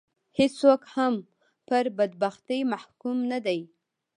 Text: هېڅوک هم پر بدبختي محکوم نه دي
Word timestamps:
هېڅوک 0.37 0.81
هم 0.95 1.13
پر 1.67 1.85
بدبختي 1.97 2.59
محکوم 2.71 3.17
نه 3.31 3.39
دي 3.45 3.59